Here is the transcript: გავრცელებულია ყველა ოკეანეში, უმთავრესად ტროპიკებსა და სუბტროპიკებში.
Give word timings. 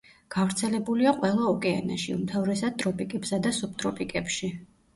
გავრცელებულია 0.35 1.13
ყველა 1.17 1.45
ოკეანეში, 1.51 2.17
უმთავრესად 2.21 2.81
ტროპიკებსა 2.81 3.43
და 3.47 3.55
სუბტროპიკებში. 3.61 4.55